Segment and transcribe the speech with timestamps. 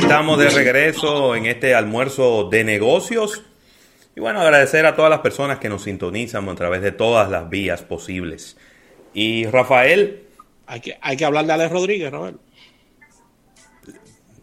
[0.00, 3.42] estamos de regreso en este almuerzo de negocios.
[4.16, 7.48] Y bueno, agradecer a todas las personas que nos sintonizan a través de todas las
[7.48, 8.56] vías posibles.
[9.12, 10.24] Y Rafael.
[10.66, 12.38] Hay que, hay que hablar de Alex Rodríguez, Robert.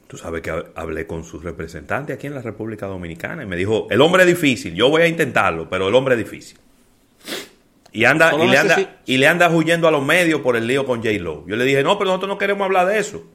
[0.08, 3.88] Tú sabes que hablé con su representante aquí en la República Dominicana y me dijo,
[3.90, 6.58] el hombre es difícil, yo voy a intentarlo, pero el hombre es difícil.
[7.92, 10.86] Y anda, y le anda, y le anda huyendo a los medios por el lío
[10.86, 11.12] con J.
[11.20, 11.46] Lo.
[11.48, 13.26] Yo le dije, no, pero nosotros no queremos hablar de eso.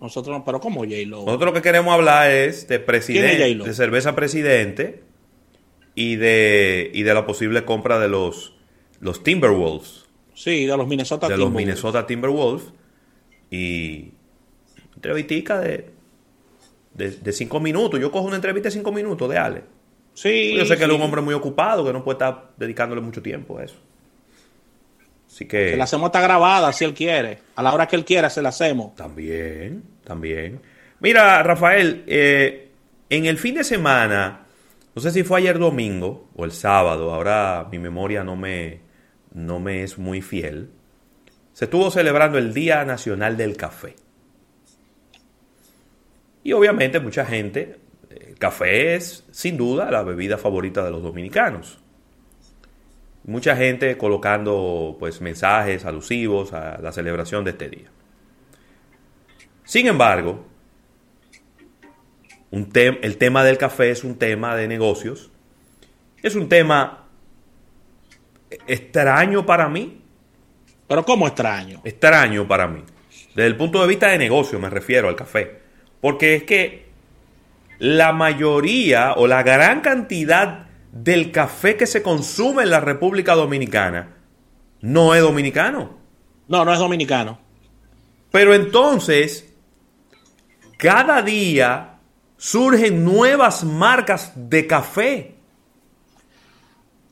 [0.00, 0.96] Nosotros no, pero ¿cómo J.
[1.06, 1.24] Lo?
[1.24, 5.02] Nosotros lo que queremos hablar es de presidente, de cerveza presidente
[5.94, 8.54] y de, y de la posible compra de los,
[9.00, 10.06] los Timberwolves.
[10.34, 11.52] Sí, de los Minnesota de Timberwolves.
[11.52, 12.72] los Minnesota Timberwolves.
[13.50, 14.12] Y
[14.94, 15.90] entrevistica de,
[16.94, 18.00] de, cinco minutos.
[18.00, 19.62] Yo cojo una entrevista de cinco minutos de Ale.
[20.14, 20.54] Sí.
[20.56, 23.20] Yo sé que él es un hombre muy ocupado, que no puede estar dedicándole mucho
[23.20, 23.76] tiempo a eso.
[25.30, 25.70] Así que.
[25.70, 27.38] Se la hacemos está grabada si él quiere.
[27.54, 28.96] A la hora que él quiera se la hacemos.
[28.96, 30.60] También, también.
[30.98, 32.70] Mira, Rafael, eh,
[33.08, 34.46] en el fin de semana,
[34.94, 38.80] no sé si fue ayer domingo o el sábado, ahora mi memoria no me,
[39.32, 40.70] no me es muy fiel.
[41.52, 43.94] Se estuvo celebrando el Día Nacional del Café.
[46.42, 47.76] Y obviamente mucha gente,
[48.10, 51.78] el café es sin duda la bebida favorita de los dominicanos
[53.24, 57.88] mucha gente colocando pues mensajes alusivos a la celebración de este día.
[59.64, 60.46] Sin embargo,
[62.50, 65.30] un el tema del café es un tema de negocios,
[66.22, 67.06] es un tema
[68.66, 70.02] extraño para mí.
[70.88, 71.80] ¿Pero cómo extraño?
[71.84, 72.82] Extraño para mí.
[73.28, 75.60] Desde el punto de vista de negocio me refiero al café.
[76.00, 76.90] Porque es que
[77.78, 84.20] la mayoría o la gran cantidad del café que se consume en la República Dominicana
[84.80, 85.98] no es dominicano.
[86.48, 87.38] No, no es dominicano.
[88.30, 89.52] Pero entonces,
[90.76, 91.98] cada día
[92.36, 95.34] surgen nuevas marcas de café.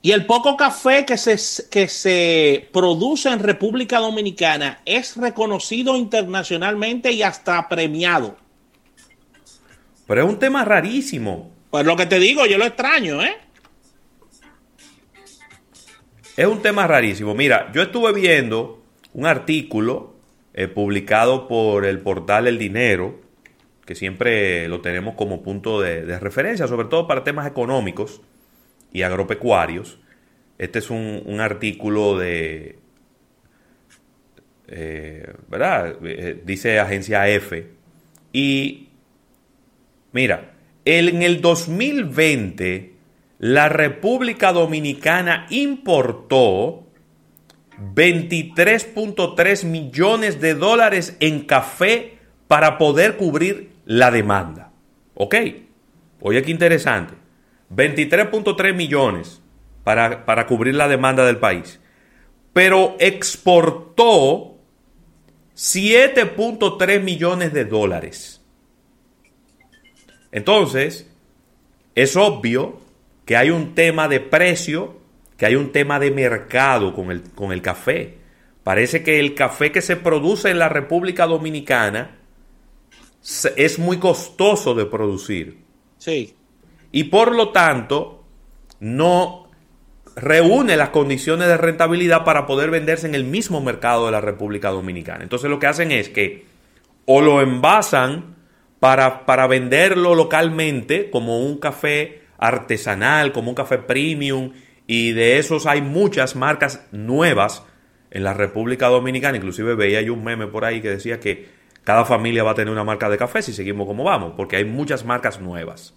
[0.01, 7.13] Y el poco café que se, que se produce en República Dominicana es reconocido internacionalmente
[7.13, 8.37] y hasta premiado.
[10.07, 11.51] Pero es un tema rarísimo.
[11.71, 13.37] Pues lo que te digo, yo lo extraño, ¿eh?
[16.39, 17.35] Es un tema rarísimo.
[17.35, 18.81] Mira, yo estuve viendo
[19.13, 20.15] un artículo
[20.55, 23.21] eh, publicado por el portal El Dinero,
[23.85, 28.21] que siempre lo tenemos como punto de, referencia, sobre todo para temas económicos
[28.93, 29.99] y agropecuarios.
[30.59, 32.79] Este es un, artículo de,
[34.69, 35.97] eh, ¿verdad?
[36.05, 37.67] Eh, dice agencia F.
[38.33, 38.91] Y
[40.13, 40.53] mira,
[40.85, 42.93] en el 2020
[43.39, 46.85] la República Dominicana importó
[47.79, 52.19] 23.3 millones de dólares en café
[52.49, 54.73] para poder cubrir la demanda.
[55.15, 55.37] ¿Ok?
[56.21, 57.15] Oye, qué interesante.
[57.75, 59.41] 23.3 millones
[59.85, 61.81] para, para cubrir la demanda del país.
[62.53, 64.57] Pero exportó
[65.55, 68.41] 7.3 millones de dólares.
[70.33, 71.09] Entonces,
[71.95, 72.88] es obvio
[73.29, 74.97] que hay un tema de precio,
[75.37, 78.17] que hay un tema de mercado con el, con el café.
[78.65, 82.17] Parece que el café que se produce en la República Dominicana
[83.55, 85.59] es muy costoso de producir.
[85.99, 86.37] Sí.
[86.91, 88.25] Y por lo tanto,
[88.81, 89.51] no
[90.17, 94.71] reúne las condiciones de rentabilidad para poder venderse en el mismo mercado de la República
[94.71, 95.23] Dominicana.
[95.23, 96.47] Entonces lo que hacen es que
[97.05, 98.37] o lo envasan
[98.81, 104.53] para, para venderlo localmente como un café artesanal, como un café premium,
[104.87, 107.63] y de esos hay muchas marcas nuevas
[108.11, 109.37] en la República Dominicana.
[109.37, 111.49] Inclusive veía yo un meme por ahí que decía que
[111.85, 114.65] cada familia va a tener una marca de café si seguimos como vamos, porque hay
[114.65, 115.95] muchas marcas nuevas.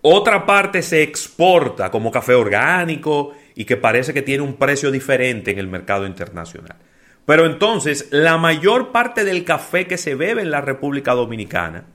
[0.00, 5.50] Otra parte se exporta como café orgánico y que parece que tiene un precio diferente
[5.50, 6.76] en el mercado internacional.
[7.24, 11.86] Pero entonces, la mayor parte del café que se bebe en la República Dominicana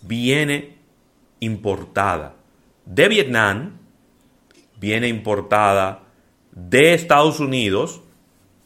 [0.00, 0.73] viene
[1.40, 2.36] importada
[2.86, 3.78] de Vietnam,
[4.78, 6.02] viene importada
[6.52, 8.02] de Estados Unidos,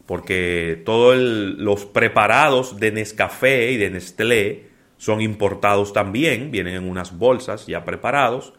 [0.06, 7.16] porque todos los preparados de Nescafé y de Nestlé son importados también, vienen en unas
[7.16, 8.54] bolsas ya preparados.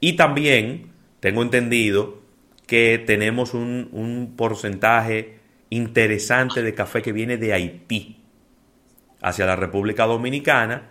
[0.00, 2.22] Y también tengo entendido
[2.66, 5.38] que tenemos un, un porcentaje
[5.68, 8.20] interesante de café que viene de Haití
[9.22, 10.90] hacia la República Dominicana.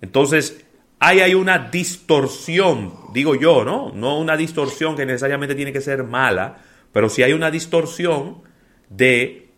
[0.00, 0.66] Entonces,
[1.00, 3.90] ahí hay una distorsión, digo yo, ¿no?
[3.92, 6.58] No una distorsión que necesariamente tiene que ser mala,
[6.92, 8.42] pero sí hay una distorsión
[8.90, 9.48] de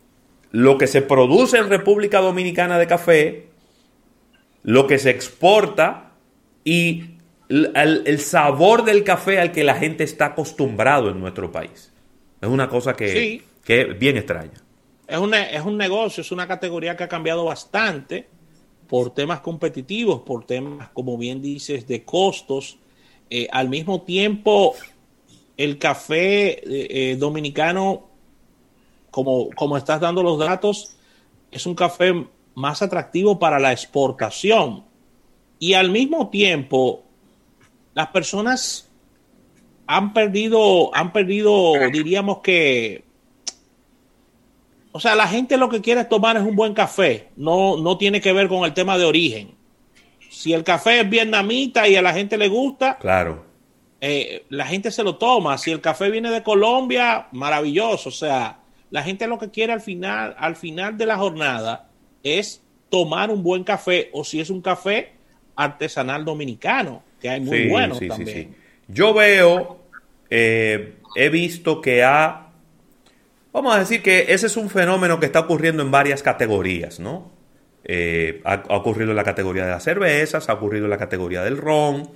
[0.53, 3.49] lo que se produce en República Dominicana de café
[4.63, 6.13] lo que se exporta
[6.63, 7.17] y
[7.49, 11.93] el, sabor del café al que la gente está acostumbrado en nuestro país.
[12.41, 14.63] Es una cosa que, que es bien extraña.
[15.09, 15.19] Es,
[15.51, 18.29] es un negocio, es una categoría que ha cambiado bastante
[18.93, 22.77] por temas competitivos, por temas, como bien dices, de costos.
[23.31, 24.75] Eh, al mismo tiempo,
[25.57, 28.03] el café eh, eh, dominicano,
[29.11, 30.95] como, como estás dando los datos,
[31.51, 34.85] es un café más atractivo para la exportación.
[35.59, 37.03] Y al mismo tiempo,
[37.95, 38.91] las personas
[39.87, 43.05] han perdido, han perdido, diríamos que,
[44.93, 48.21] o sea, la gente lo que quiere tomar es un buen café, no, no tiene
[48.21, 49.55] que ver con el tema de origen.
[50.31, 53.53] Si el café es vietnamita y a la gente le gusta, claro.
[54.05, 55.57] Eh, la gente se lo toma.
[55.59, 58.09] Si el café viene de Colombia, maravilloso.
[58.09, 58.59] O sea,
[58.91, 61.89] la gente lo que quiere al final, al final de la jornada
[62.25, 65.13] es tomar un buen café o si es un café
[65.55, 68.57] artesanal dominicano, que hay muy buenos también.
[68.89, 69.79] Yo veo,
[70.29, 72.49] eh, he visto que ha,
[73.53, 77.31] vamos a decir que ese es un fenómeno que está ocurriendo en varias categorías, ¿no?
[77.85, 81.57] Eh, ha, ocurrido en la categoría de las cervezas, ha ocurrido en la categoría del
[81.57, 82.11] ron,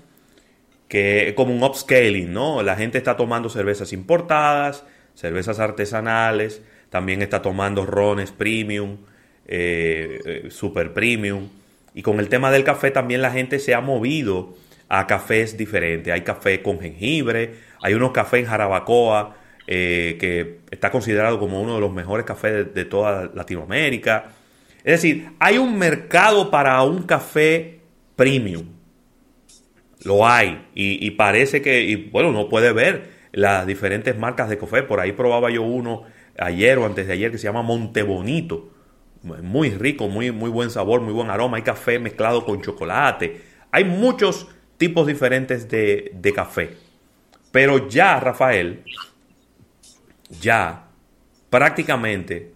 [0.89, 2.63] que es como un upscaling, ¿no?
[2.63, 4.85] La gente está tomando cervezas importadas,
[5.15, 8.99] cervezas artesanales, también está tomando rones premium,
[9.47, 11.49] eh, eh, super premium.
[11.95, 14.55] Y con el tema del café también la gente se ha movido
[14.89, 16.13] a cafés diferentes.
[16.13, 21.75] Hay café con jengibre, hay unos cafés en jarabacoa eh, que está considerado como uno
[21.75, 24.33] de los mejores cafés de, toda Latinoamérica.
[24.79, 27.81] Es decir, hay un mercado para un café
[28.15, 28.67] premium.
[30.05, 30.67] Lo hay.
[30.75, 34.83] Y, parece que, y bueno, uno puede ver las diferentes marcas de café.
[34.83, 36.05] Por ahí probaba yo uno
[36.39, 38.77] ayer o antes de ayer que se llama Montebonito
[39.27, 41.57] muy rico, muy, muy buen sabor, muy buen aroma.
[41.57, 43.41] Hay café mezclado con chocolate.
[43.71, 46.77] Hay muchos tipos diferentes de, de café.
[47.51, 48.83] Pero ya, Rafael,
[50.29, 50.89] ya
[51.51, 52.53] prácticamente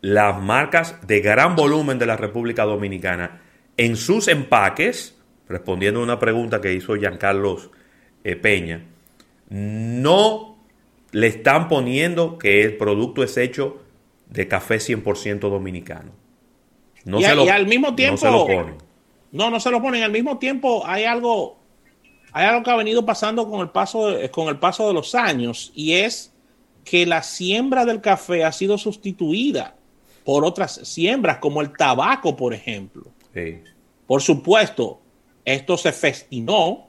[0.00, 3.40] las marcas de gran volumen de la República Dominicana
[3.76, 5.16] en sus empaques,
[5.48, 7.70] respondiendo a una pregunta que hizo Giancarlos
[8.24, 8.84] eh, Peña,
[9.48, 10.58] no
[11.12, 13.82] le están poniendo que el producto es hecho
[14.28, 16.12] de café 100% dominicano.
[17.04, 18.74] No y, se lo, al mismo tiempo, no se lo ponen.
[19.30, 20.02] No, no se lo ponen.
[20.02, 21.58] Al mismo tiempo hay algo,
[22.32, 25.14] hay algo que ha venido pasando con el paso de, con el paso de los
[25.14, 26.31] años y es
[26.84, 29.76] que la siembra del café ha sido sustituida
[30.24, 33.04] por otras siembras como el tabaco, por ejemplo.
[34.06, 35.00] Por supuesto,
[35.44, 36.88] esto se festinó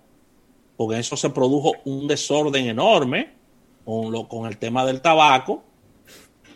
[0.75, 3.33] porque eso se produjo un desorden enorme
[3.85, 5.63] con, lo, con el tema del tabaco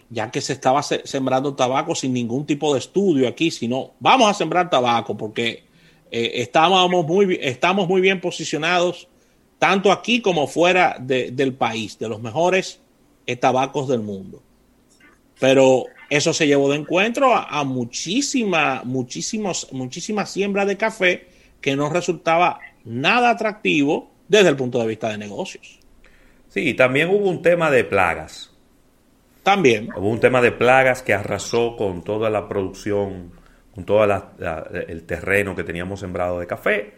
[0.09, 4.33] ya que se estaba sembrando tabaco sin ningún tipo de estudio aquí, sino vamos a
[4.33, 5.65] sembrar tabaco porque
[6.11, 9.07] eh, estábamos muy, estamos muy bien posicionados
[9.59, 12.79] tanto aquí como fuera del país, de los mejores
[13.35, 14.41] tabacos del mundo.
[15.39, 21.27] Pero eso se llevó de encuentro a, muchísima, muchísimos, muchísima siembra de café
[21.61, 25.79] que no resultaba nada atractivo desde el punto de vista de negocios.
[26.49, 28.51] Sí, también hubo un tema de plagas.
[29.43, 29.89] También.
[29.95, 33.31] Hubo un tema de plagas que arrasó con toda la producción,
[33.73, 36.93] con todo el terreno que teníamos sembrado de café.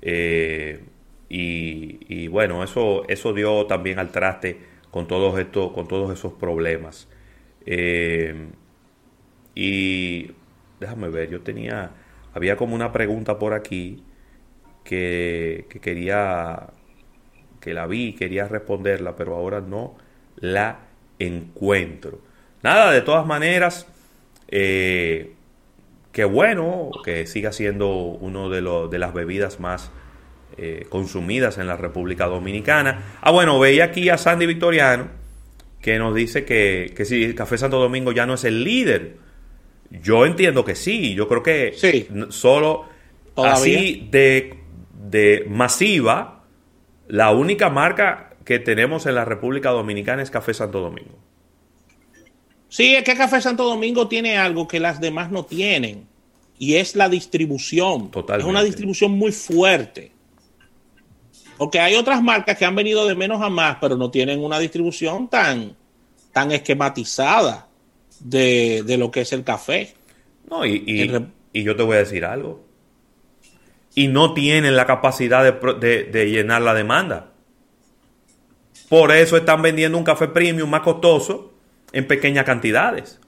[0.00, 0.84] Eh,
[1.28, 7.08] y, bueno, eso, eso dio también al traste con todos, estos, con todos esos problemas.
[7.66, 8.46] Eh,
[9.56, 10.30] y
[10.78, 11.90] déjame ver, yo tenía,
[12.32, 14.04] había como una pregunta por aquí
[14.84, 16.68] que, que quería,
[17.60, 19.96] que la vi, quería responderla, pero ahora no
[20.36, 20.78] la
[21.18, 22.20] encuentro.
[22.62, 23.88] Nada, de todas maneras,
[24.46, 25.32] eh,
[26.12, 29.90] qué bueno que siga siendo uno de, de las bebidas más
[30.56, 33.16] eh, consumidas en la República Dominicana.
[33.20, 35.08] Ah, bueno, veía aquí a Sandy Victoriano
[35.80, 39.16] que nos dice que, que si Café Santo Domingo ya no es el líder.
[39.90, 42.08] Yo entiendo que sí, yo creo que sí.
[42.30, 42.86] solo
[43.36, 44.54] así de,
[45.08, 46.44] de masiva,
[47.06, 51.18] la única marca que tenemos en la República Dominicana es Café Santo Domingo.
[52.68, 56.08] Sí, es que Café Santo Domingo tiene algo que las demás no tienen
[56.58, 58.10] y es la distribución.
[58.10, 58.48] Totalmente.
[58.48, 60.13] Es una distribución muy fuerte.
[61.56, 64.58] Porque hay otras marcas que han venido de menos a más, pero no tienen una
[64.58, 65.76] distribución tan,
[66.32, 67.68] tan esquematizada
[68.20, 69.94] de, lo que es el café.
[70.48, 70.82] No, y,
[71.52, 72.64] y, yo te voy a decir algo.
[73.94, 77.34] Y no tienen la capacidad de llenar la demanda.
[78.88, 81.52] Por eso están vendiendo un café premium más costoso
[81.92, 83.18] en pequeñas cantidades.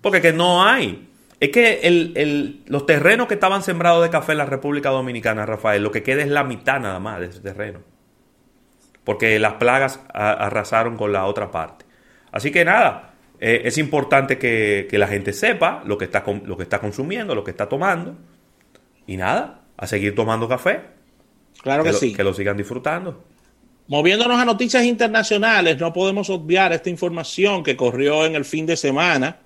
[0.00, 1.08] Porque que no hay.
[1.38, 5.90] Es que los terrenos que estaban sembrados de café en la República Dominicana, Rafael, lo
[5.90, 7.80] que queda es la mitad nada más de ese terreno.
[9.04, 11.84] Porque las plagas arrasaron con la otra parte.
[12.32, 16.62] Así que nada, eh, es importante que, la gente sepa lo que, está, lo que
[16.62, 18.16] está consumiendo, lo que está tomando.
[19.06, 20.80] Y nada, a seguir tomando café.
[21.62, 22.14] Claro que, sí.
[22.14, 23.24] Que lo sigan disfrutando.
[23.88, 28.76] Moviéndonos a noticias internacionales, no podemos obviar esta información que corrió en el fin de
[28.76, 29.38] semana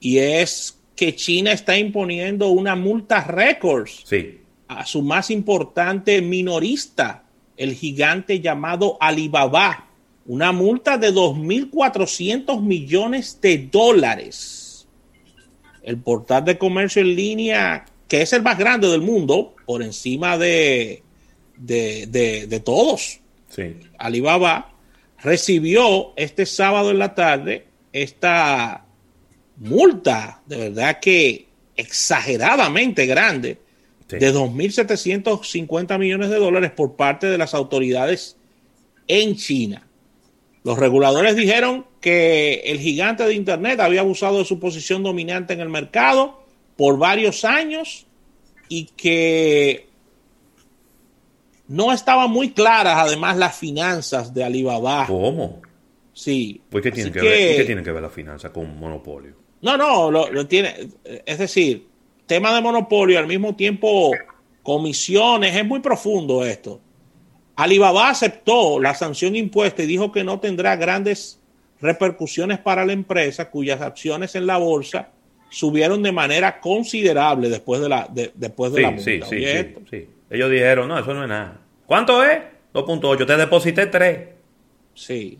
[0.00, 4.04] y es que China está imponiendo una multa récords
[4.68, 7.24] a su más importante minorista,
[7.56, 9.88] el gigante llamado Alibaba.
[10.26, 14.86] Una multa de 2.400 millones de dólares.
[15.82, 20.36] El portal de comercio en línea, que es el más grande del mundo, por encima
[20.36, 21.02] de,
[21.56, 23.20] de, todos.
[23.96, 24.74] Alibaba
[25.22, 28.84] recibió este sábado en la tarde esta
[29.60, 33.58] multa, de verdad que exageradamente grande,
[34.08, 38.36] de 2.750 millones de dólares por parte de las autoridades
[39.06, 39.86] en China.
[40.64, 45.60] Los reguladores dijeron que el gigante de Internet había abusado de su posición dominante en
[45.60, 46.42] el mercado
[46.76, 48.06] por varios años
[48.68, 49.86] y que
[51.68, 55.06] no estaban muy claras además las finanzas de Alibaba.
[55.06, 55.62] ¿Cómo?
[56.12, 56.60] Sí.
[56.68, 59.39] Pues ¿qué tiene, que, ver, ¿qué tiene que ver la finanza con un monopolio?
[59.62, 60.88] No, no, lo, tiene.
[61.26, 61.86] Es decir,
[62.26, 64.12] tema de monopolio, al mismo tiempo
[64.62, 66.80] comisiones, es muy profundo esto.
[67.56, 71.40] Alibaba aceptó la sanción impuesta y dijo que no tendrá grandes
[71.80, 75.10] repercusiones para la empresa cuyas acciones en la bolsa
[75.50, 79.38] subieron de manera considerable después de la después de la sí, sí,
[79.90, 81.58] sí, Ellos dijeron, no, eso no es nada.
[81.86, 82.38] ¿Cuánto es?
[82.72, 84.28] 2.8, te deposité 3.
[84.94, 85.38] Sí.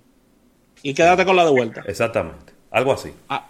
[0.83, 1.85] Y quédate con la de vuelta.
[1.87, 2.53] Exactamente.
[2.71, 3.13] Algo así.
[3.29, 3.50] Ah,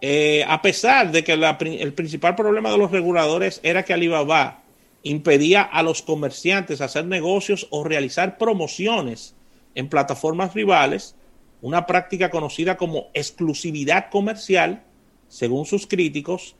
[0.00, 4.62] eh, a pesar de que el principal problema de los reguladores era que Alibaba
[5.02, 9.34] impedía a los comerciantes hacer negocios o realizar promociones
[9.74, 11.14] en plataformas rivales,
[11.62, 14.82] una práctica conocida como exclusividad comercial,
[15.28, 16.56] según sus críticos,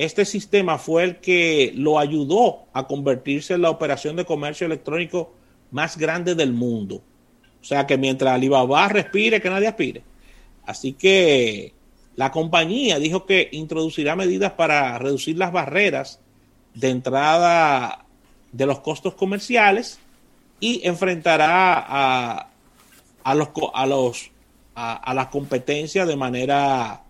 [0.00, 5.34] este sistema fue el que lo ayudó a convertirse en la operación de comercio electrónico
[5.70, 7.02] más grande del mundo.
[7.60, 10.02] O sea que mientras Alibaba respire, que nadie aspire.
[10.64, 11.74] Así que
[12.16, 16.20] la compañía dijo que introducirá medidas para reducir las barreras
[16.74, 18.04] de entrada
[18.52, 19.98] de los costos comerciales
[20.60, 22.48] y enfrentará a,
[23.24, 24.30] a los a los
[24.74, 27.02] a, la competencia de manera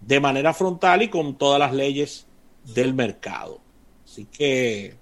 [0.00, 2.26] de manera frontal y con todas las leyes
[2.74, 3.60] del mercado.
[4.04, 4.94] Así que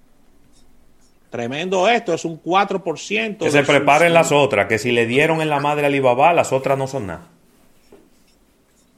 [1.31, 3.39] tremendo esto, es un 4%.
[3.39, 6.53] Que se preparen las otras, que si le dieron en la madre a Alibaba, las
[6.53, 7.29] otras no son nada.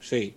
[0.07, 0.35] Sí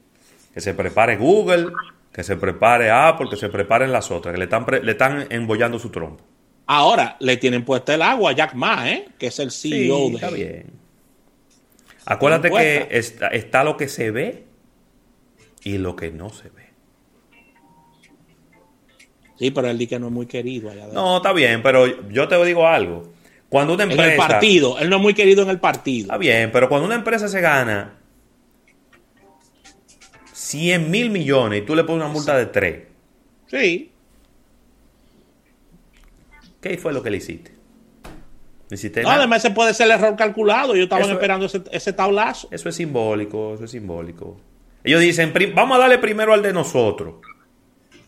[0.58, 1.68] que se prepare Google,
[2.12, 5.78] que se prepare Apple, que se preparen las otras, que le están, le están embollando
[5.78, 6.24] su trompo.
[6.66, 9.06] Ahora le tienen puesta el agua a Jack Ma, ¿eh?
[9.16, 10.14] que es el CEO de.
[10.16, 10.66] Está bien.
[12.06, 14.46] Acuérdate que está, lo que se ve
[15.62, 16.68] y lo que no se ve.
[19.38, 22.26] Sí, pero él dice que no es muy querido allá No, está bien, pero yo
[22.26, 23.12] te digo algo.
[23.48, 24.04] Cuando una empresa.
[24.06, 26.06] En el partido, él no es muy querido en el partido.
[26.06, 27.98] Está bien, pero cuando una empresa se gana
[30.48, 32.82] 100 mil millones y tú le pones una multa de 3.
[33.48, 33.92] Sí.
[36.60, 37.52] ¿Qué fue lo que le hiciste?
[39.02, 40.74] no, además se puede ser el error calculado.
[40.74, 42.48] Yo estaba esperando ese, tablazo.
[42.50, 44.38] Eso es simbólico, eso es simbólico.
[44.84, 47.16] Ellos dicen, vamos a darle primero al de nosotros.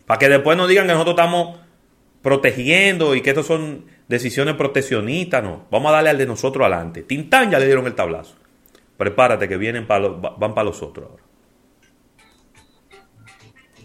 [0.05, 1.59] Para que después nos digan que nosotros estamos
[2.21, 5.43] protegiendo y que estos son decisiones proteccionistas.
[5.43, 7.03] No, vamos a darle al de nosotros adelante.
[7.03, 8.35] Tintán ya le dieron el tablazo.
[8.97, 11.30] Prepárate que vienen para van para los otros ahora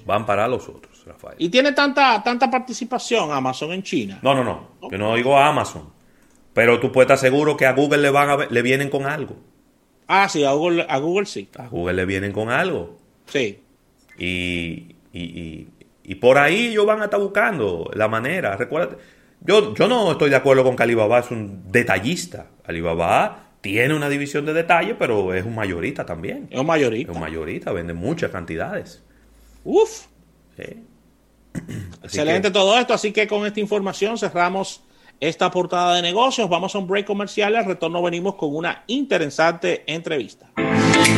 [0.07, 1.35] van para los otros, Rafael.
[1.39, 4.19] ¿Y tiene tanta, tanta participación Amazon en China?
[4.23, 4.71] No, no, no.
[4.91, 5.91] Yo no digo a Amazon.
[6.55, 9.37] Pero tú puedes estar seguro que a Google le, van a, le vienen con algo.
[10.07, 11.49] Ah, sí, a Google, a Google sí.
[11.59, 12.97] A Google le vienen con algo.
[13.27, 13.61] Sí.
[14.17, 15.69] Y, y,
[16.05, 18.57] y, por ahí ellos van a estar buscando la manera.
[18.57, 18.97] Recuérdate,
[19.41, 22.47] yo, yo no estoy de acuerdo con que Alibaba es un detallista.
[22.65, 26.47] Alibaba tiene una división de detalle, pero es un mayorista también.
[26.51, 27.11] Es un mayorista.
[27.11, 29.03] Es un mayorista, vende muchas cantidades.
[29.67, 30.07] Uf.
[32.03, 32.95] Excelente todo esto.
[32.95, 34.83] Así que con esta información cerramos
[35.21, 36.49] esta portada de negocios.
[36.49, 37.57] Vamos a un break comercial.
[37.57, 40.51] Al retorno venimos con una interesante entrevista.